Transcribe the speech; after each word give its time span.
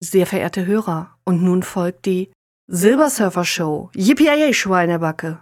Sehr 0.00 0.26
verehrte 0.28 0.64
Hörer, 0.64 1.16
und 1.24 1.42
nun 1.42 1.64
folgt 1.64 2.06
die 2.06 2.30
Silbersurfer 2.68 3.44
Show. 3.44 3.90
Yippie 3.96 4.54
Schweinebacke. 4.54 5.40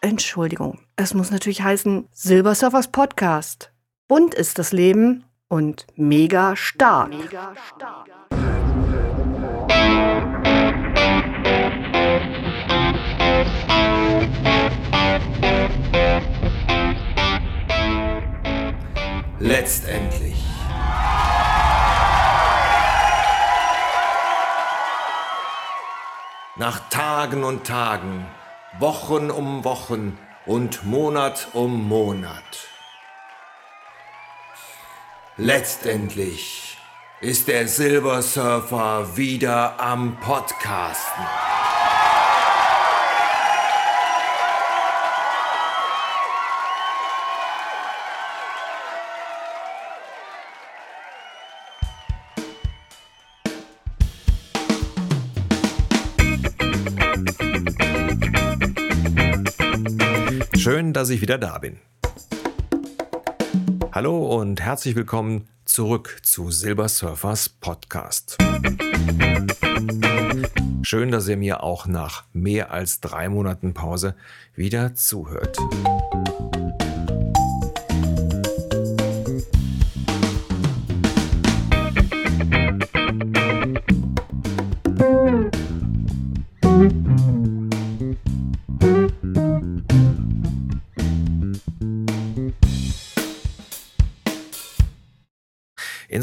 Entschuldigung, 0.00 0.80
es 0.96 1.12
muss 1.12 1.30
natürlich 1.30 1.60
heißen 1.60 2.08
Silbersurfers 2.12 2.88
Podcast. 2.88 3.72
Bunt 4.08 4.34
ist 4.34 4.58
das 4.58 4.72
Leben 4.72 5.24
und 5.48 5.86
mega 5.96 6.56
stark. 6.56 7.10
Mega 7.10 7.54
stark. 7.76 8.08
Letztendlich. 19.42 20.36
Nach 26.56 26.90
Tagen 26.90 27.42
und 27.42 27.66
Tagen, 27.66 28.26
Wochen 28.78 29.30
um 29.30 29.64
Wochen 29.64 30.18
und 30.44 30.84
Monat 30.84 31.48
um 31.54 31.88
Monat. 31.88 32.68
Letztendlich 35.38 36.76
ist 37.22 37.48
der 37.48 37.66
Silbersurfer 37.66 39.16
wieder 39.16 39.80
am 39.80 40.20
Podcasten. 40.20 41.24
Schön, 60.60 60.92
dass 60.92 61.08
ich 61.08 61.22
wieder 61.22 61.38
da 61.38 61.56
bin. 61.56 61.78
Hallo 63.92 64.38
und 64.38 64.60
herzlich 64.60 64.94
willkommen 64.94 65.48
zurück 65.64 66.18
zu 66.22 66.50
Silbersurfers 66.50 67.48
Podcast. 67.48 68.36
Schön, 70.82 71.10
dass 71.10 71.28
ihr 71.28 71.38
mir 71.38 71.62
auch 71.62 71.86
nach 71.86 72.24
mehr 72.34 72.72
als 72.72 73.00
drei 73.00 73.30
Monaten 73.30 73.72
Pause 73.72 74.14
wieder 74.54 74.94
zuhört. 74.94 75.56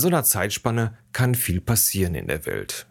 So 0.07 0.09
einer 0.09 0.23
Zeitspanne 0.23 0.97
kann 1.11 1.35
viel 1.35 1.59
passieren 1.59 2.15
in 2.15 2.27
der 2.27 2.45
Welt. 2.45 2.87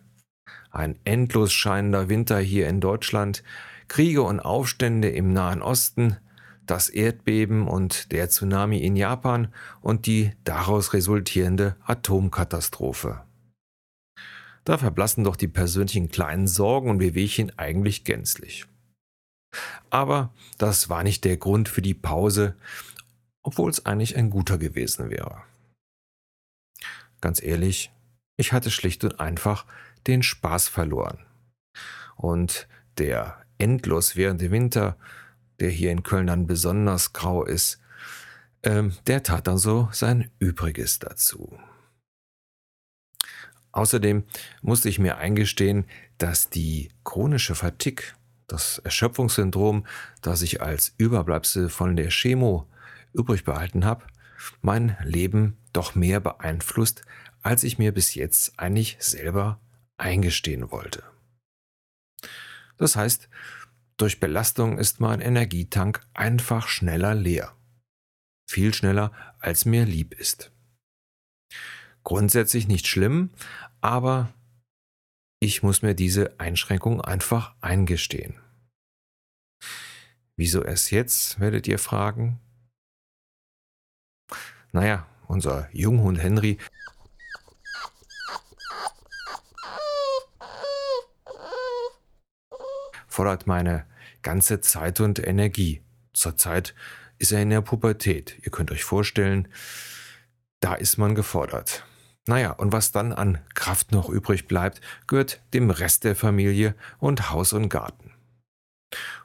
Ein 0.71 0.99
endlos 1.05 1.51
scheinender 1.51 2.11
Winter 2.11 2.39
hier 2.39 2.69
in 2.69 2.83
Deutschland, 2.83 3.43
Kriege 3.89 4.21
und 4.23 4.39
Aufstände 4.39 5.09
im 5.09 5.33
Nahen 5.33 5.63
Osten, 5.63 6.19
das 6.67 6.91
Erdbeben 6.91 7.69
und 7.69 8.13
der 8.13 8.29
Tsunami 8.29 8.85
in 8.85 8.97
Japan 8.97 9.49
und 9.81 10.05
die 10.05 10.33
daraus 10.45 10.93
resultierende 10.93 11.77
Atomkatastrophe. 11.87 13.23
Da 14.65 14.77
verblassen 14.77 15.25
doch 15.25 15.37
die 15.37 15.49
persönlichen 15.49 16.11
kleinen 16.11 16.47
Sorgen 16.47 16.91
und 16.91 17.01
Wehwehchen 17.01 17.59
eigentlich 17.59 18.05
gänzlich. 18.05 18.67
Aber 19.89 20.35
das 20.59 20.91
war 20.91 21.03
nicht 21.03 21.25
der 21.25 21.39
Grund 21.39 21.71
für 21.71 21.81
die 21.81 21.95
Pause, 21.95 22.57
obwohl 23.43 23.71
es 23.71 23.87
eigentlich 23.87 24.19
ein 24.19 24.29
guter 24.29 24.59
gewesen 24.59 25.09
wäre. 25.09 25.45
Ganz 27.21 27.43
ehrlich, 27.43 27.93
ich 28.37 28.53
hatte 28.53 28.71
schlicht 28.71 29.05
und 29.05 29.21
einfach 29.21 29.67
den 30.07 30.23
Spaß 30.23 30.69
verloren. 30.69 31.27
Und 32.17 32.69
der 32.99 33.43
endlos 33.59 34.17
währende 34.17 34.51
Winter, 34.51 34.97
der 35.61 35.71
hier 35.71 35.91
in 35.91 36.03
Köln 36.03 36.27
dann 36.27 36.47
besonders 36.47 37.13
grau 37.13 37.45
ist, 37.45 37.81
ähm, 38.63 38.93
der 39.07 39.23
tat 39.23 39.47
dann 39.47 39.59
so 39.59 39.89
sein 39.93 40.31
Übriges 40.39 40.99
dazu. 40.99 41.59
Außerdem 43.73 44.25
musste 44.63 44.89
ich 44.89 44.99
mir 44.99 45.19
eingestehen, 45.19 45.85
dass 46.17 46.49
die 46.49 46.91
chronische 47.05 47.55
Fatigue, 47.55 48.07
das 48.47 48.79
Erschöpfungssyndrom, 48.79 49.87
das 50.23 50.41
ich 50.41 50.63
als 50.63 50.95
Überbleibsel 50.97 51.69
von 51.69 51.95
der 51.97 52.09
Chemo 52.09 52.67
übrig 53.13 53.45
behalten 53.45 53.85
habe, 53.85 54.07
mein 54.61 54.97
Leben 55.03 55.57
doch 55.73 55.95
mehr 55.95 56.21
beeinflusst, 56.21 57.03
als 57.43 57.65
ich 57.65 57.79
mir 57.79 57.93
bis 57.93 58.15
jetzt 58.15 58.59
eigentlich 58.59 58.97
selber 59.01 59.61
eingestehen 59.99 60.71
wollte. 60.71 61.05
Das 62.77 62.97
heißt, 62.97 63.29
durch 63.97 64.21
Belastung 64.21 64.79
ist 64.79 65.01
mein 65.01 65.21
Energietank 65.21 66.01
einfach 66.13 66.69
schneller 66.69 67.15
leer. 67.15 67.57
Viel 68.49 68.75
schneller, 68.75 69.13
als 69.39 69.65
mir 69.65 69.85
lieb 69.85 70.15
ist. 70.15 70.53
Grundsätzlich 72.05 72.69
nicht 72.69 72.87
schlimm, 72.87 73.31
aber 73.81 74.33
ich 75.41 75.63
muss 75.63 75.83
mir 75.83 75.95
diese 75.95 76.39
Einschränkung 76.39 77.01
einfach 77.01 77.55
eingestehen. 77.61 78.39
Wieso 80.37 80.63
erst 80.63 80.91
jetzt, 80.91 81.41
werdet 81.41 81.67
ihr 81.67 81.79
fragen? 81.79 82.39
Naja, 84.77 85.07
unser 85.27 85.71
Junghund 85.73 86.23
Henry 86.23 86.59
fordert 93.09 93.47
meine 93.47 93.87
ganze 94.21 94.61
Zeit 94.61 95.01
und 95.01 95.19
Energie. 95.19 95.81
Zurzeit 96.13 96.75
ist 97.17 97.33
er 97.33 97.41
in 97.41 97.49
der 97.49 97.63
Pubertät. 97.63 98.39
Ihr 98.43 98.53
könnt 98.53 98.71
euch 98.71 98.85
vorstellen, 98.85 99.49
da 100.61 100.75
ist 100.75 100.99
man 100.99 101.15
gefordert. 101.15 101.87
Naja, 102.27 102.51
und 102.51 102.71
was 102.71 102.93
dann 102.93 103.15
an 103.15 103.39
Kraft 103.55 103.93
noch 103.93 104.11
übrig 104.11 104.47
bleibt, 104.47 104.83
gehört 105.07 105.41
dem 105.55 105.71
Rest 105.71 106.05
der 106.05 106.15
Familie 106.15 106.75
und 106.99 107.31
Haus 107.31 107.55
und 107.55 107.71
Garten. 107.71 108.13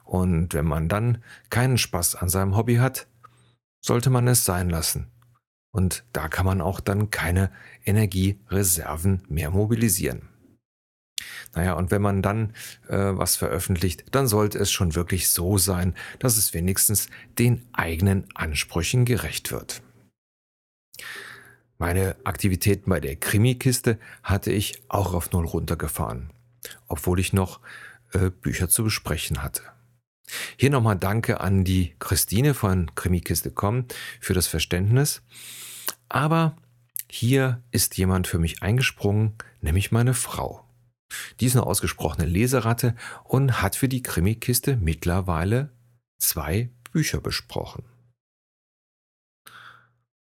Und 0.04 0.54
wenn 0.54 0.64
man 0.64 0.88
dann 0.88 1.22
keinen 1.50 1.76
Spaß 1.76 2.14
an 2.14 2.30
seinem 2.30 2.56
Hobby 2.56 2.76
hat, 2.76 3.06
sollte 3.84 4.08
man 4.08 4.26
es 4.28 4.46
sein 4.46 4.70
lassen 4.70 5.11
und 5.72 6.04
da 6.12 6.28
kann 6.28 6.46
man 6.46 6.60
auch 6.60 6.80
dann 6.80 7.10
keine 7.10 7.50
Energiereserven 7.84 9.22
mehr 9.28 9.50
mobilisieren. 9.50 10.28
Naja, 11.54 11.74
und 11.74 11.90
wenn 11.90 12.02
man 12.02 12.22
dann 12.22 12.54
äh, 12.88 12.96
was 12.96 13.36
veröffentlicht, 13.36 14.04
dann 14.10 14.26
sollte 14.26 14.58
es 14.58 14.70
schon 14.70 14.94
wirklich 14.94 15.28
so 15.28 15.58
sein, 15.58 15.94
dass 16.18 16.36
es 16.36 16.54
wenigstens 16.54 17.08
den 17.38 17.66
eigenen 17.72 18.24
Ansprüchen 18.34 19.04
gerecht 19.04 19.52
wird. 19.52 19.82
Meine 21.78 22.16
Aktivitäten 22.24 22.90
bei 22.90 23.00
der 23.00 23.16
Krimikiste 23.16 23.98
hatte 24.22 24.52
ich 24.52 24.82
auch 24.88 25.14
auf 25.14 25.32
Null 25.32 25.46
runtergefahren, 25.46 26.30
obwohl 26.86 27.18
ich 27.18 27.32
noch 27.32 27.60
äh, 28.12 28.30
Bücher 28.30 28.68
zu 28.68 28.84
besprechen 28.84 29.42
hatte. 29.42 29.62
Hier 30.56 30.70
nochmal 30.70 30.96
Danke 30.96 31.40
an 31.40 31.64
die 31.64 31.94
Christine 31.98 32.54
von 32.54 32.94
Krimikiste.com 32.94 33.86
für 34.20 34.34
das 34.34 34.46
Verständnis. 34.46 35.22
Aber 36.12 36.58
hier 37.10 37.62
ist 37.70 37.96
jemand 37.96 38.26
für 38.26 38.38
mich 38.38 38.62
eingesprungen, 38.62 39.32
nämlich 39.62 39.92
meine 39.92 40.12
Frau. 40.12 40.62
Die 41.40 41.46
ist 41.46 41.56
eine 41.56 41.66
ausgesprochene 41.66 42.26
Leseratte 42.26 42.94
und 43.24 43.62
hat 43.62 43.76
für 43.76 43.88
die 43.88 44.02
Krimikiste 44.02 44.76
mittlerweile 44.76 45.70
zwei 46.18 46.68
Bücher 46.92 47.22
besprochen. 47.22 47.84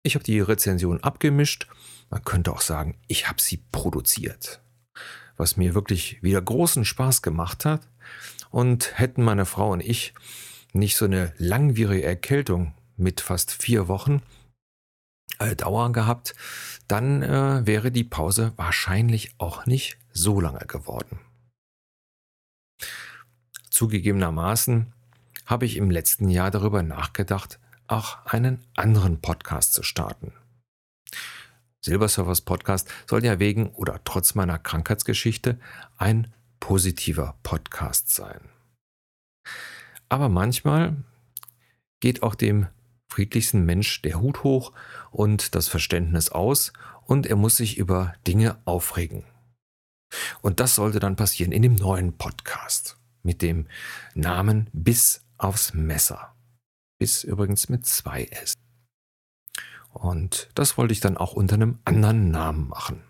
Ich 0.05 0.15
habe 0.15 0.25
die 0.25 0.38
Rezension 0.38 1.03
abgemischt. 1.03 1.67
Man 2.09 2.23
könnte 2.23 2.53
auch 2.53 2.61
sagen, 2.61 2.97
ich 3.09 3.29
habe 3.29 3.41
sie 3.41 3.56
produziert. 3.73 4.62
Was 5.37 5.56
mir 5.56 5.75
wirklich 5.75 6.23
wieder 6.23 6.41
großen 6.41 6.85
Spaß 6.85 7.20
gemacht 7.20 7.65
hat. 7.65 7.88
Und 8.50 8.97
hätten 8.97 9.25
meine 9.25 9.44
Frau 9.44 9.73
und 9.73 9.81
ich 9.81 10.15
nicht 10.73 10.97
so 10.97 11.06
eine 11.06 11.35
langwierige 11.37 12.05
Erkältung 12.05 12.75
mit 12.97 13.20
fast 13.20 13.50
vier 13.50 13.88
Wochen 13.88 14.23
äh, 15.38 15.56
Dauer 15.56 15.93
gehabt, 15.93 16.35
dann 16.88 17.23
äh, 17.23 17.67
wäre 17.67 17.91
die 17.91 18.05
Pause 18.05 18.53
wahrscheinlich 18.56 19.35
auch 19.38 19.67
nicht 19.67 19.99
so 20.12 20.41
lange 20.41 20.67
geworden. 20.67 21.19
Zugegebenermaßen 23.71 24.93
habe 25.47 25.67
ich 25.67 25.76
im 25.76 25.91
letzten 25.91 26.29
Jahr 26.29 26.50
darüber 26.50 26.82
nachgedacht, 26.82 27.59
auch 27.87 28.25
einen 28.26 28.65
anderen 28.75 29.21
Podcast 29.21 29.75
zu 29.75 29.82
starten. 29.82 30.32
Silbersurfers 31.85 32.41
Podcast 32.41 32.88
soll 33.06 33.25
ja 33.25 33.38
wegen 33.38 33.69
oder 33.70 34.00
trotz 34.05 34.35
meiner 34.35 34.59
Krankheitsgeschichte 34.59 35.59
ein 35.99 36.32
positiver 36.61 37.37
Podcast 37.43 38.09
sein. 38.15 38.41
Aber 40.09 40.31
manchmal 40.31 40.97
geht 42.00 42.23
auch 42.23 42.35
dem 42.35 42.69
friedlichsten 43.15 43.65
Mensch 43.65 44.03
der 44.03 44.21
Hut 44.21 44.43
hoch 44.43 44.73
und 45.13 45.55
das 45.55 45.69
Verständnis 45.69 46.31
aus 46.31 46.73
und 47.07 47.27
er 47.29 47.37
muss 47.37 47.57
sich 47.57 47.79
über 47.79 48.13
Dinge 48.27 48.59
aufregen. 48.65 49.23
Und 50.43 50.59
das 50.59 50.75
sollte 50.75 50.99
dann 50.99 51.15
passieren 51.15 51.53
in 51.53 51.63
dem 51.63 51.77
neuen 51.77 52.17
Podcast 52.17 52.99
mit 53.23 53.41
dem 53.41 53.69
Namen 54.15 54.69
Bis 54.73 55.23
aufs 55.39 55.75
Messer. 55.75 56.35
Bis 56.99 57.23
übrigens 57.23 57.69
mit 57.69 57.87
zwei 57.87 58.25
S. 58.25 58.55
Und 59.93 60.51
das 60.57 60.77
wollte 60.77 60.93
ich 60.93 61.01
dann 61.01 61.17
auch 61.17 61.35
unter 61.35 61.55
einem 61.55 61.79
anderen 61.85 62.33
Namen 62.33 62.67
machen. 62.67 63.05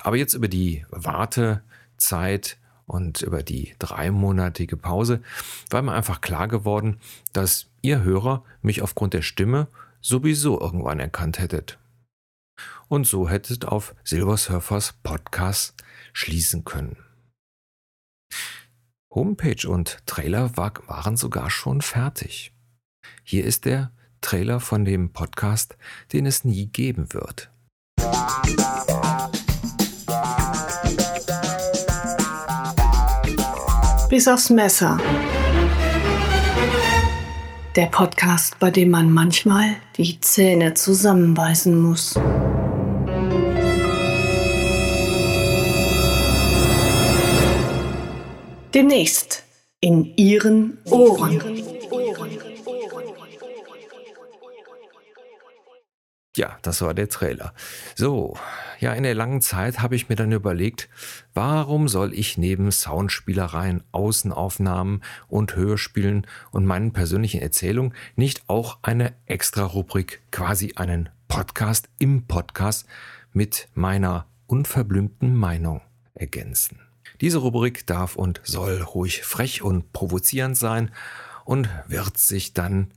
Aber 0.00 0.16
jetzt 0.16 0.32
über 0.32 0.48
die 0.48 0.86
Wartezeit 0.88 2.56
und 2.86 3.20
über 3.20 3.42
die 3.42 3.74
dreimonatige 3.78 4.78
Pause 4.78 5.22
war 5.68 5.82
mir 5.82 5.92
einfach 5.92 6.22
klar 6.22 6.48
geworden, 6.48 6.98
dass 7.34 7.68
ihr 7.84 8.02
Hörer 8.02 8.42
mich 8.62 8.82
aufgrund 8.82 9.12
der 9.12 9.22
Stimme 9.22 9.68
sowieso 10.00 10.58
irgendwann 10.58 11.00
erkannt 11.00 11.38
hättet. 11.38 11.78
Und 12.88 13.06
so 13.06 13.28
hättet 13.28 13.66
auf 13.66 13.94
Silversurfers 14.04 14.94
Podcast 15.02 15.74
schließen 16.12 16.64
können. 16.64 16.96
Homepage 19.14 19.68
und 19.68 19.98
Trailer 20.06 20.56
waren 20.56 21.16
sogar 21.16 21.50
schon 21.50 21.82
fertig. 21.82 22.52
Hier 23.22 23.44
ist 23.44 23.64
der 23.66 23.92
Trailer 24.22 24.60
von 24.60 24.84
dem 24.84 25.12
Podcast, 25.12 25.76
den 26.12 26.26
es 26.26 26.44
nie 26.44 26.66
geben 26.66 27.12
wird. 27.12 27.50
Bis 34.08 34.28
aufs 34.28 34.48
Messer. 34.48 34.98
Der 37.76 37.86
Podcast, 37.86 38.60
bei 38.60 38.70
dem 38.70 38.90
man 38.90 39.12
manchmal 39.12 39.74
die 39.96 40.20
Zähne 40.20 40.74
zusammenbeißen 40.74 41.76
muss. 41.76 42.14
Demnächst 48.72 49.42
in 49.80 50.16
Ihren 50.16 50.78
Ohren. 50.84 51.42
Ja, 56.36 56.58
das 56.62 56.82
war 56.82 56.94
der 56.94 57.08
Trailer. 57.08 57.54
So, 57.94 58.36
ja, 58.80 58.92
in 58.92 59.04
der 59.04 59.14
langen 59.14 59.40
Zeit 59.40 59.78
habe 59.78 59.94
ich 59.94 60.08
mir 60.08 60.16
dann 60.16 60.32
überlegt, 60.32 60.88
warum 61.32 61.86
soll 61.86 62.12
ich 62.12 62.36
neben 62.36 62.72
Soundspielereien, 62.72 63.84
Außenaufnahmen 63.92 65.04
und 65.28 65.54
Hörspielen 65.54 66.26
und 66.50 66.66
meinen 66.66 66.92
persönlichen 66.92 67.40
Erzählungen 67.40 67.94
nicht 68.16 68.48
auch 68.48 68.78
eine 68.82 69.14
extra 69.26 69.62
Rubrik, 69.62 70.22
quasi 70.32 70.72
einen 70.74 71.08
Podcast 71.28 71.88
im 72.00 72.26
Podcast 72.26 72.86
mit 73.32 73.68
meiner 73.74 74.26
unverblümten 74.48 75.36
Meinung 75.36 75.82
ergänzen. 76.14 76.80
Diese 77.20 77.38
Rubrik 77.38 77.86
darf 77.86 78.16
und 78.16 78.40
soll 78.42 78.82
ruhig 78.82 79.22
frech 79.22 79.62
und 79.62 79.92
provozierend 79.92 80.58
sein 80.58 80.90
und 81.44 81.68
wird 81.86 82.18
sich 82.18 82.54
dann 82.54 82.90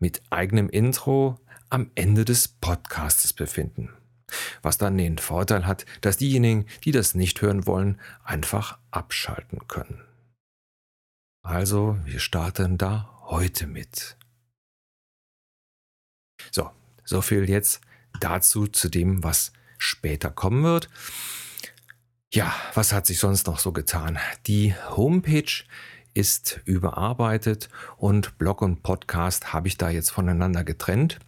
mit 0.00 0.22
eigenem 0.30 0.68
Intro, 0.68 1.38
am 1.70 1.90
Ende 1.94 2.24
des 2.24 2.48
Podcastes 2.48 3.32
befinden. 3.32 3.90
Was 4.62 4.78
dann 4.78 4.98
den 4.98 5.18
Vorteil 5.18 5.66
hat, 5.66 5.86
dass 6.02 6.16
diejenigen, 6.16 6.66
die 6.84 6.92
das 6.92 7.14
nicht 7.14 7.40
hören 7.42 7.66
wollen, 7.66 8.00
einfach 8.22 8.78
abschalten 8.90 9.66
können. 9.66 10.04
Also, 11.42 11.96
wir 12.04 12.20
starten 12.20 12.76
da 12.76 13.18
heute 13.22 13.66
mit. 13.66 14.16
So, 16.52 16.70
so 17.04 17.22
viel 17.22 17.48
jetzt 17.48 17.80
dazu 18.20 18.66
zu 18.66 18.88
dem, 18.88 19.24
was 19.24 19.52
später 19.78 20.30
kommen 20.30 20.62
wird. 20.62 20.90
Ja, 22.32 22.54
was 22.74 22.92
hat 22.92 23.06
sich 23.06 23.18
sonst 23.18 23.46
noch 23.46 23.58
so 23.58 23.72
getan? 23.72 24.18
Die 24.46 24.74
Homepage 24.90 25.64
ist 26.14 26.60
überarbeitet 26.64 27.68
und 27.96 28.38
Blog 28.38 28.62
und 28.62 28.82
Podcast 28.82 29.52
habe 29.52 29.68
ich 29.68 29.76
da 29.78 29.90
jetzt 29.90 30.10
voneinander 30.10 30.62
getrennt 30.62 31.18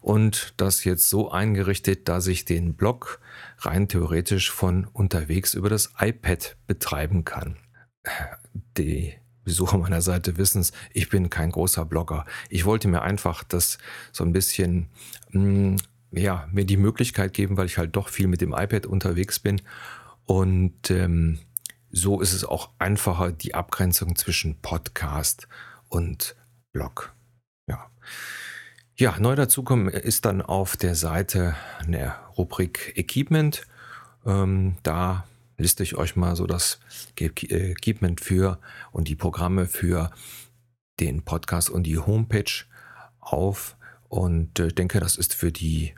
und 0.00 0.54
das 0.56 0.84
jetzt 0.84 1.10
so 1.10 1.30
eingerichtet, 1.30 2.08
dass 2.08 2.26
ich 2.26 2.44
den 2.44 2.74
Blog 2.74 3.20
rein 3.58 3.88
theoretisch 3.88 4.50
von 4.50 4.86
unterwegs 4.86 5.54
über 5.54 5.68
das 5.68 5.92
iPad 5.98 6.56
betreiben 6.66 7.24
kann. 7.24 7.56
Die 8.76 9.14
Besucher 9.44 9.78
meiner 9.78 10.02
Seite 10.02 10.36
wissen 10.36 10.60
es, 10.60 10.72
ich 10.92 11.08
bin 11.08 11.30
kein 11.30 11.50
großer 11.50 11.84
Blogger. 11.84 12.24
Ich 12.48 12.64
wollte 12.64 12.88
mir 12.88 13.02
einfach 13.02 13.42
das 13.44 13.78
so 14.12 14.24
ein 14.24 14.32
bisschen, 14.32 14.88
mm, 15.30 15.76
ja, 16.12 16.48
mir 16.52 16.64
die 16.64 16.76
Möglichkeit 16.76 17.34
geben, 17.34 17.56
weil 17.56 17.66
ich 17.66 17.78
halt 17.78 17.96
doch 17.96 18.08
viel 18.08 18.26
mit 18.26 18.40
dem 18.40 18.52
iPad 18.52 18.86
unterwegs 18.86 19.38
bin. 19.38 19.60
Und 20.24 20.90
ähm, 20.90 21.40
so 21.90 22.20
ist 22.20 22.32
es 22.32 22.44
auch 22.44 22.70
einfacher, 22.78 23.32
die 23.32 23.54
Abgrenzung 23.54 24.16
zwischen 24.16 24.60
Podcast 24.60 25.48
und 25.88 26.36
Blog. 26.72 27.12
Ja. 27.66 27.90
Ja, 29.00 29.18
neu 29.18 29.34
dazukommen 29.34 29.88
ist 29.88 30.26
dann 30.26 30.42
auf 30.42 30.76
der 30.76 30.94
Seite 30.94 31.56
eine 31.78 32.16
Rubrik 32.36 32.92
Equipment. 32.98 33.66
Ähm, 34.26 34.76
da 34.82 35.26
liste 35.56 35.82
ich 35.82 35.96
euch 35.96 36.16
mal 36.16 36.36
so 36.36 36.46
das 36.46 36.80
Equipment 37.18 38.20
für 38.20 38.60
und 38.92 39.08
die 39.08 39.16
Programme 39.16 39.64
für 39.64 40.10
den 41.00 41.22
Podcast 41.22 41.70
und 41.70 41.84
die 41.84 41.96
Homepage 41.96 42.66
auf 43.20 43.78
und 44.10 44.60
äh, 44.60 44.68
denke, 44.68 45.00
das 45.00 45.16
ist 45.16 45.32
für 45.32 45.50
die 45.50 45.94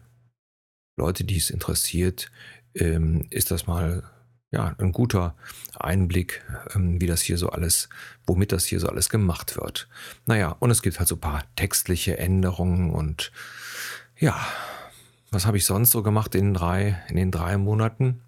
Leute, 0.96 1.24
die 1.24 1.38
es 1.38 1.50
interessiert, 1.50 2.30
ähm, 2.76 3.26
ist 3.30 3.50
das 3.50 3.66
mal 3.66 4.04
ja, 4.52 4.74
ein 4.78 4.92
guter 4.92 5.34
Einblick, 5.74 6.44
ähm, 6.74 7.00
wie 7.00 7.06
das 7.06 7.22
hier 7.22 7.38
so 7.38 7.48
alles, 7.48 7.88
womit 8.26 8.52
das 8.52 8.66
hier 8.66 8.78
so 8.78 8.88
alles 8.88 9.08
gemacht 9.08 9.56
wird. 9.56 9.88
Naja, 10.26 10.54
und 10.60 10.70
es 10.70 10.82
gibt 10.82 10.98
halt 10.98 11.08
so 11.08 11.16
ein 11.16 11.20
paar 11.20 11.42
textliche 11.56 12.18
Änderungen 12.18 12.90
und 12.90 13.32
ja, 14.18 14.38
was 15.30 15.46
habe 15.46 15.56
ich 15.56 15.64
sonst 15.64 15.90
so 15.90 16.02
gemacht 16.02 16.34
in, 16.34 16.52
drei, 16.52 17.02
in 17.08 17.16
den 17.16 17.30
drei 17.30 17.56
Monaten? 17.56 18.20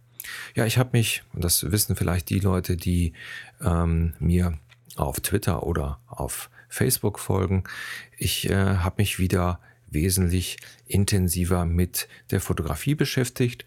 Ja, 0.54 0.64
ich 0.64 0.78
habe 0.78 0.90
mich, 0.95 1.23
und 1.35 1.45
das 1.45 1.71
wissen 1.71 1.95
vielleicht 1.95 2.31
die 2.31 2.40
Leute, 2.40 2.78
die 2.78 3.12
ähm, 3.61 4.14
mir 4.19 4.59
auf 4.97 5.21
Twitter 5.21 5.64
oder 5.64 6.00
auf 6.07 6.49
Facebook 6.69 7.19
folgen, 7.19 7.64
ich 8.16 8.49
äh, 8.49 8.78
habe 8.78 8.97
mich 8.99 9.19
wieder 9.19 9.61
wesentlich 9.87 10.57
intensiver 10.87 11.66
mit 11.66 12.09
der 12.31 12.40
Fotografie 12.40 12.95
beschäftigt. 12.95 13.66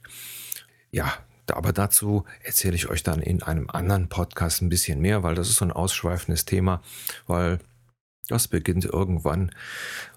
Ja, 0.92 1.14
aber 1.52 1.74
dazu 1.74 2.26
erzähle 2.44 2.76
ich 2.76 2.90
euch 2.90 3.04
dann 3.04 3.22
in 3.22 3.44
einem 3.44 3.70
anderen 3.70 4.10
Podcast 4.10 4.62
ein 4.62 4.70
bisschen 4.70 5.00
mehr, 5.00 5.24
weil 5.24 5.36
das 5.36 5.50
ist 5.50 5.58
so 5.58 5.66
ein 5.66 5.72
ausschweifendes 5.72 6.46
Thema, 6.46 6.82
weil 7.26 7.60
das 8.28 8.48
beginnt 8.48 8.86
irgendwann 8.86 9.52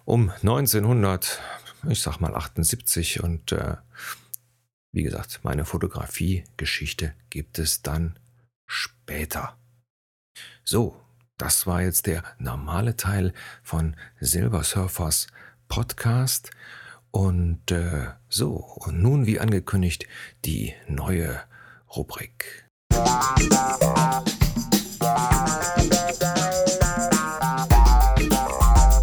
um 0.04 0.30
1900, 0.30 1.40
ich 1.88 2.02
sag 2.02 2.18
mal 2.20 2.34
78 2.34 3.22
und 3.22 3.52
äh, 3.52 3.76
wie 4.92 5.04
gesagt, 5.04 5.40
meine 5.42 5.64
Fotografie-Geschichte 5.64 7.14
gibt 7.30 7.58
es 7.58 7.82
dann 7.82 8.18
später. 8.66 9.56
So, 10.64 11.00
das 11.38 11.66
war 11.66 11.82
jetzt 11.82 12.06
der 12.06 12.24
normale 12.38 12.96
Teil 12.96 13.32
von 13.62 13.96
Silver 14.20 14.64
Surfers 14.64 15.28
Podcast. 15.68 16.50
Und 17.10 17.70
äh, 17.70 18.06
so, 18.28 18.64
und 18.76 19.02
nun 19.02 19.26
wie 19.26 19.40
angekündigt 19.40 20.06
die 20.44 20.74
neue 20.86 21.40
Rubrik. 21.96 22.68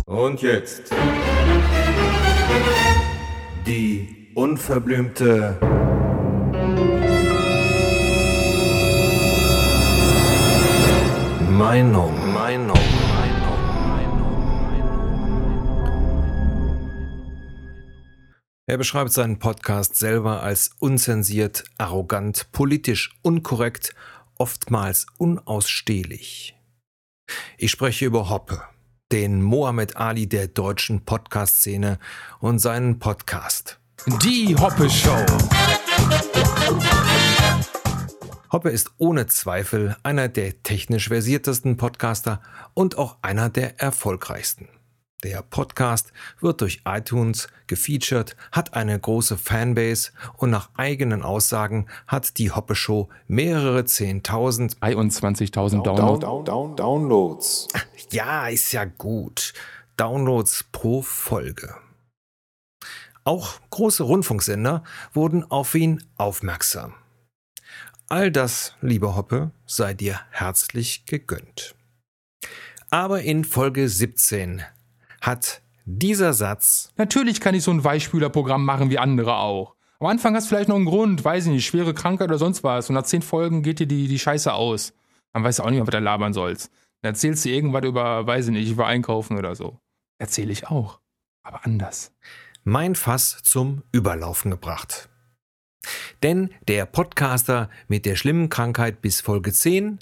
Und 0.05 0.41
jetzt 0.41 0.83
die 3.65 4.31
unverblümte 4.35 5.57
Meinung. 11.49 12.33
Meinung. 12.33 12.86
Er 18.69 18.77
beschreibt 18.77 19.13
seinen 19.13 19.39
Podcast 19.39 19.95
selber 19.95 20.43
als 20.43 20.71
unzensiert, 20.79 21.63
arrogant, 21.77 22.51
politisch 22.51 23.17
unkorrekt, 23.21 23.95
oftmals 24.35 25.07
unausstehlich. 25.17 26.53
Ich 27.57 27.71
spreche 27.71 28.05
über 28.05 28.29
Hoppe, 28.29 28.61
den 29.09 29.41
Mohammed 29.41 29.95
Ali 29.95 30.27
der 30.27 30.49
deutschen 30.49 31.05
Podcast-Szene 31.05 31.97
und 32.39 32.59
seinen 32.59 32.99
Podcast 32.99 33.79
Die 34.21 34.53
Hoppe 34.57 34.89
Show. 34.89 35.25
Hoppe 38.51 38.69
ist 38.69 38.91
ohne 38.97 39.27
Zweifel 39.27 39.95
einer 40.03 40.27
der 40.27 40.61
technisch 40.63 41.07
versiertesten 41.07 41.77
Podcaster 41.77 42.41
und 42.73 42.97
auch 42.97 43.15
einer 43.21 43.49
der 43.49 43.79
erfolgreichsten. 43.79 44.67
Der 45.23 45.41
Podcast 45.41 46.13
wird 46.39 46.61
durch 46.61 46.81
iTunes 46.85 47.47
gefeatured, 47.65 48.35
hat 48.51 48.75
eine 48.75 48.99
große 48.99 49.35
Fanbase 49.35 50.11
und 50.37 50.51
nach 50.51 50.69
eigenen 50.77 51.23
Aussagen 51.23 51.87
hat 52.05 52.37
die 52.37 52.51
Hoppe 52.51 52.75
Show 52.75 53.09
mehrere 53.27 53.79
10.000 53.79 54.77
23.000 54.77 55.81
Downloads. 55.81 56.77
Downloads. 56.77 57.67
Ja, 58.11 58.47
ist 58.47 58.71
ja 58.73 58.85
gut. 58.85 59.53
Downloads 59.97 60.65
pro 60.71 61.01
Folge. 61.01 61.75
Auch 63.23 63.59
große 63.71 64.03
Rundfunksender 64.03 64.83
wurden 65.13 65.43
auf 65.49 65.73
ihn 65.73 66.03
aufmerksam. 66.15 66.93
All 68.07 68.31
das, 68.31 68.75
liebe 68.81 69.15
Hoppe, 69.15 69.51
sei 69.65 69.95
dir 69.95 70.21
herzlich 70.29 71.05
gegönnt. 71.07 71.75
Aber 72.89 73.23
in 73.23 73.43
Folge 73.43 73.89
17 73.89 74.63
hat 75.21 75.61
dieser 75.85 76.33
Satz. 76.33 76.91
Natürlich 76.97 77.39
kann 77.39 77.55
ich 77.55 77.63
so 77.63 77.71
ein 77.71 77.83
Weichspülerprogramm 77.83 78.65
machen 78.65 78.89
wie 78.89 78.99
andere 78.99 79.37
auch. 79.37 79.75
Am 79.99 80.07
Anfang 80.07 80.35
hast 80.35 80.45
du 80.45 80.49
vielleicht 80.49 80.69
noch 80.69 80.75
einen 80.75 80.85
Grund, 80.85 81.23
weiß 81.23 81.45
ich 81.47 81.51
nicht, 81.51 81.65
schwere 81.65 81.93
Krankheit 81.93 82.27
oder 82.29 82.37
sonst 82.37 82.63
was. 82.63 82.89
Und 82.89 82.95
nach 82.95 83.03
zehn 83.03 83.21
Folgen 83.21 83.63
geht 83.63 83.79
dir 83.79 83.87
die, 83.87 84.07
die 84.07 84.19
Scheiße 84.19 84.53
aus. 84.53 84.93
Dann 85.33 85.43
weißt 85.43 85.59
du 85.59 85.63
auch 85.63 85.69
nicht 85.69 85.77
mehr, 85.77 85.87
was 85.87 85.91
du 85.91 85.99
labern 85.99 86.33
sollst. 86.33 86.71
Dann 87.01 87.13
erzählst 87.13 87.45
du 87.45 87.49
irgendwas 87.49 87.83
über, 87.83 88.27
weiß 88.27 88.47
ich 88.47 88.51
nicht, 88.51 88.69
über 88.69 88.85
Einkaufen 88.85 89.37
oder 89.37 89.55
so. 89.55 89.79
Erzähle 90.19 90.51
ich 90.51 90.67
auch. 90.67 90.99
Aber 91.43 91.65
anders. 91.65 92.11
Mein 92.63 92.95
Fass 92.95 93.39
zum 93.43 93.83
Überlaufen 93.91 94.51
gebracht. 94.51 95.09
Denn 96.21 96.51
der 96.67 96.85
Podcaster 96.85 97.69
mit 97.87 98.05
der 98.05 98.15
schlimmen 98.15 98.49
Krankheit 98.49 99.01
bis 99.01 99.21
Folge 99.21 99.53
10 99.53 99.99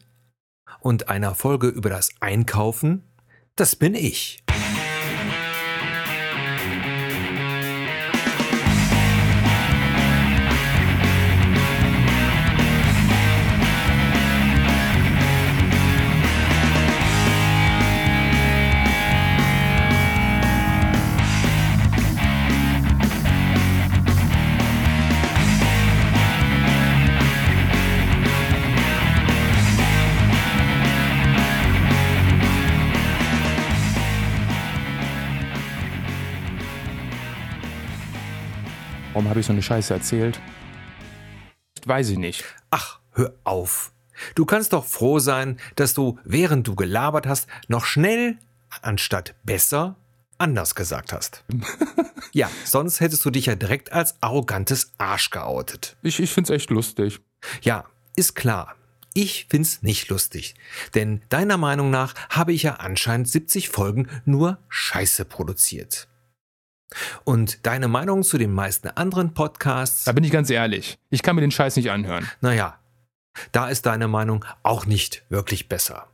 und 0.80 1.10
einer 1.10 1.36
Folge 1.36 1.68
über 1.68 1.90
das 1.90 2.10
Einkaufen, 2.20 3.04
das 3.56 3.76
bin 3.76 3.94
ich. 3.94 4.45
Habe 39.36 39.42
ich 39.42 39.48
so 39.48 39.52
eine 39.52 39.62
Scheiße 39.62 39.94
erzählt? 39.94 40.40
Weiß 41.86 42.08
ich 42.08 42.18
nicht. 42.18 42.46
Ach, 42.72 43.00
hör 43.12 43.34
auf. 43.44 43.92
Du 44.34 44.46
kannst 44.46 44.72
doch 44.72 44.86
froh 44.86 45.20
sein, 45.20 45.60
dass 45.76 45.94
du, 45.94 46.18
während 46.24 46.66
du 46.66 46.76
gelabert 46.76 47.28
hast, 47.28 47.50
noch 47.68 47.84
schnell, 47.84 48.38
anstatt 48.82 49.36
besser, 49.44 49.98
anders 50.38 50.74
gesagt 50.74 51.12
hast. 51.12 51.44
ja, 52.32 52.50
sonst 52.64 53.02
hättest 53.02 53.26
du 53.26 53.30
dich 53.30 53.48
ja 53.48 53.56
direkt 53.56 53.92
als 53.92 54.16
arrogantes 54.22 54.94
Arsch 55.00 55.32
geoutet. 55.32 55.98
Ich, 56.02 56.22
ich 56.22 56.32
find's 56.32 56.50
echt 56.50 56.70
lustig. 56.70 57.20
Ja, 57.62 57.84
ist 58.16 58.36
klar. 58.36 58.78
Ich 59.14 59.48
find's 59.50 59.84
nicht 59.84 60.08
lustig. 60.08 60.56
Denn 60.94 61.22
deiner 61.28 61.58
Meinung 61.58 61.90
nach 61.90 62.16
habe 62.30 62.54
ich 62.54 62.64
ja 62.64 62.76
anscheinend 62.76 63.28
70 63.28 63.68
Folgen 63.68 64.08
nur 64.24 64.60
Scheiße 64.70 65.26
produziert. 65.26 66.08
Und 67.24 67.66
deine 67.66 67.88
Meinung 67.88 68.24
zu 68.24 68.38
den 68.38 68.54
meisten 68.54 68.88
anderen 68.90 69.34
Podcasts? 69.34 70.06
Da 70.06 70.12
bin 70.12 70.24
ich 70.24 70.32
ganz 70.32 70.50
ehrlich. 70.50 70.98
Ich 71.10 71.24
kann 71.24 71.36
mir 71.36 71.42
den 71.42 71.52
Scheiß 71.52 71.76
nicht 71.76 71.92
anhören. 71.92 72.30
Naja, 72.42 72.80
da 73.52 73.70
ist 73.70 73.86
deine 73.86 74.08
Meinung 74.08 74.46
auch 74.64 74.86
nicht 74.86 75.24
wirklich 75.30 75.68
besser. 75.68 76.08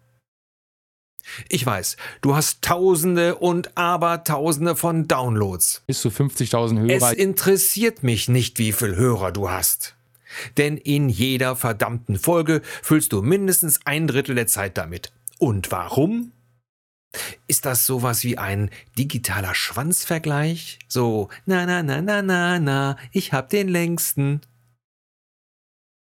Ich 1.49 1.65
weiß, 1.65 1.97
du 2.21 2.35
hast 2.35 2.61
Tausende 2.63 3.35
und 3.35 3.77
Abertausende 3.77 4.75
von 4.75 5.07
Downloads. 5.07 5.83
Bis 5.85 6.01
zu 6.01 6.09
50.000 6.09 6.79
Hörer. 6.79 7.11
Es 7.11 7.13
interessiert 7.13 8.03
mich 8.03 8.27
nicht, 8.27 8.57
wie 8.57 8.71
viel 8.71 8.95
Hörer 8.95 9.31
du 9.31 9.49
hast. 9.49 9.95
Denn 10.57 10.77
in 10.77 11.09
jeder 11.09 11.55
verdammten 11.55 12.17
Folge 12.17 12.61
füllst 12.81 13.13
du 13.13 13.21
mindestens 13.21 13.81
ein 13.85 14.07
Drittel 14.07 14.35
der 14.35 14.47
Zeit 14.47 14.77
damit. 14.77 15.11
Und 15.37 15.71
warum? 15.71 16.31
Ist 17.47 17.65
das 17.65 17.85
sowas 17.85 18.23
wie 18.23 18.37
ein 18.37 18.69
digitaler 18.97 19.53
Schwanzvergleich? 19.55 20.79
So, 20.87 21.29
na, 21.45 21.65
na, 21.65 21.83
na, 21.83 22.01
na, 22.01 22.21
na, 22.21 22.59
na, 22.59 22.97
ich 23.11 23.33
hab 23.33 23.49
den 23.49 23.67
längsten. 23.67 24.41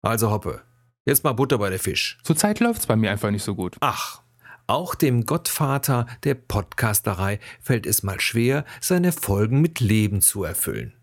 Also 0.01 0.31
Hoppe, 0.31 0.61
jetzt 1.05 1.23
mal 1.23 1.33
Butter 1.33 1.57
bei 1.57 1.69
der 1.69 1.79
Fisch. 1.79 2.17
Zurzeit 2.23 2.59
läuft's 2.59 2.87
bei 2.87 2.95
mir 2.95 3.11
einfach 3.11 3.29
nicht 3.29 3.43
so 3.43 3.55
gut. 3.55 3.77
Ach, 3.81 4.21
auch 4.65 4.95
dem 4.95 5.25
Gottvater 5.25 6.07
der 6.23 6.35
Podcasterei 6.35 7.39
fällt 7.61 7.85
es 7.85 8.03
mal 8.03 8.19
schwer, 8.19 8.65
seine 8.81 9.11
Folgen 9.11 9.61
mit 9.61 9.79
Leben 9.79 10.21
zu 10.21 10.43
erfüllen. 10.43 10.93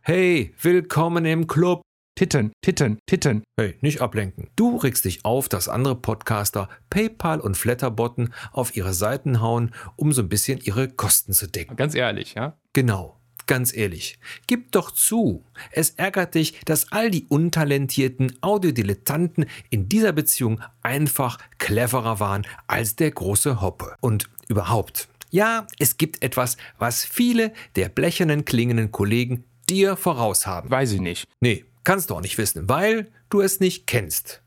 Hey, 0.00 0.54
willkommen 0.60 1.24
im 1.24 1.46
Club. 1.46 1.82
Titten, 2.16 2.52
Titten, 2.62 3.00
Titten. 3.06 3.42
Hey, 3.58 3.74
nicht 3.80 4.00
ablenken. 4.00 4.48
Du 4.54 4.76
regst 4.76 5.04
dich 5.04 5.24
auf, 5.24 5.48
dass 5.48 5.68
andere 5.68 5.96
Podcaster 5.96 6.68
PayPal 6.88 7.40
und 7.40 7.56
Flatterbotten 7.56 8.32
auf 8.52 8.76
ihre 8.76 8.94
Seiten 8.94 9.40
hauen, 9.40 9.72
um 9.96 10.12
so 10.12 10.22
ein 10.22 10.28
bisschen 10.28 10.60
ihre 10.60 10.88
Kosten 10.88 11.32
zu 11.32 11.48
decken. 11.48 11.74
Ganz 11.74 11.96
ehrlich, 11.96 12.34
ja? 12.34 12.56
Genau. 12.72 13.18
Ganz 13.46 13.76
ehrlich, 13.76 14.18
gib 14.46 14.72
doch 14.72 14.90
zu, 14.90 15.44
es 15.70 15.90
ärgert 15.90 16.34
dich, 16.34 16.58
dass 16.64 16.92
all 16.92 17.10
die 17.10 17.26
untalentierten 17.28 18.32
Audiodilettanten 18.40 19.44
in 19.68 19.88
dieser 19.88 20.12
Beziehung 20.12 20.62
einfach 20.82 21.38
cleverer 21.58 22.20
waren 22.20 22.46
als 22.68 22.96
der 22.96 23.10
große 23.10 23.60
Hoppe. 23.60 23.96
Und 24.00 24.30
überhaupt, 24.48 25.08
ja, 25.30 25.66
es 25.78 25.98
gibt 25.98 26.22
etwas, 26.22 26.56
was 26.78 27.04
viele 27.04 27.52
der 27.76 27.90
blechernen 27.90 28.46
klingenden 28.46 28.92
Kollegen 28.92 29.44
dir 29.68 29.96
voraus 29.96 30.46
haben. 30.46 30.70
Weiß 30.70 30.92
ich 30.92 31.00
nicht. 31.00 31.28
Nee, 31.40 31.66
Kannst 31.84 32.08
du 32.08 32.14
auch 32.14 32.22
nicht 32.22 32.38
wissen, 32.38 32.68
weil 32.68 33.10
du 33.28 33.42
es 33.42 33.60
nicht 33.60 33.86
kennst. 33.86 34.42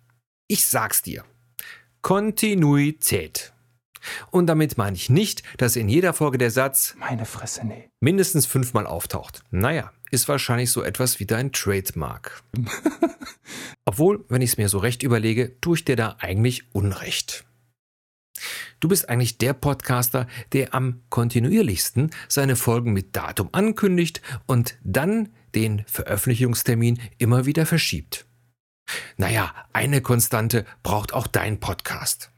Ich 0.48 0.65
sag's 0.65 1.03
dir. 1.03 1.24
Kontinuität. 2.01 3.53
Und 4.32 4.48
damit 4.48 4.77
meine 4.77 4.96
ich 4.96 5.10
nicht, 5.10 5.44
dass 5.58 5.75
in 5.75 5.89
jeder 5.89 6.13
Folge 6.13 6.38
der 6.38 6.51
Satz 6.51 6.96
Meine 6.98 7.25
Fresse, 7.25 7.65
nee. 7.65 7.89
mindestens 8.00 8.46
fünfmal 8.46 8.88
auftaucht. 8.88 9.44
Naja, 9.51 9.91
ist 10.10 10.27
wahrscheinlich 10.27 10.72
so 10.72 10.82
etwas 10.82 11.20
wie 11.20 11.25
dein 11.25 11.51
Trademark. 11.51 12.44
Obwohl, 13.86 14.25
wenn 14.29 14.41
ich 14.41 14.51
es 14.51 14.58
mir 14.58 14.70
so 14.70 14.79
recht 14.79 15.03
überlege, 15.03 15.60
tue 15.62 15.77
ich 15.77 15.86
dir 15.86 15.96
da 15.96 16.15
eigentlich 16.20 16.74
Unrecht. 16.74 17.46
Du 18.79 18.88
bist 18.88 19.10
eigentlich 19.10 19.38
der 19.38 19.53
Podcaster, 19.53 20.27
der 20.53 20.74
am 20.74 21.01
kontinuierlichsten 21.10 22.12
seine 22.27 22.56
Folgen 22.56 22.94
mit 22.94 23.15
Datum 23.15 23.50
ankündigt 23.51 24.22
und 24.46 24.77
dann 24.84 25.29
den 25.55 25.83
Veröffentlichungstermin 25.87 26.99
immer 27.17 27.45
wieder 27.45 27.65
verschiebt. 27.65 28.25
Naja, 29.17 29.53
eine 29.73 30.01
Konstante 30.01 30.65
braucht 30.83 31.13
auch 31.13 31.27
dein 31.27 31.59
Podcast. 31.59 32.31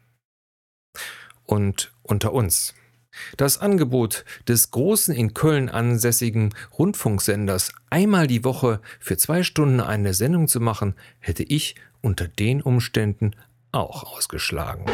Und 1.46 1.92
unter 2.04 2.34
uns. 2.34 2.74
Das 3.38 3.58
Angebot 3.58 4.24
des 4.48 4.72
großen 4.72 5.14
in 5.14 5.34
Köln 5.34 5.70
ansässigen 5.70 6.54
Rundfunksenders, 6.78 7.74
einmal 7.90 8.28
die 8.28 8.44
Woche 8.44 8.82
für 9.00 9.18
zwei 9.18 9.44
Stunden 9.44 9.82
eine 9.82 10.14
Sendung 10.14 10.48
zu 10.48 10.60
machen, 10.60 10.96
hätte 11.20 11.44
ich 11.44 11.76
unter 12.02 12.28
den 12.28 12.62
Umständen 12.62 13.32
auch 13.72 14.16
ausgeschlagen. 14.16 14.86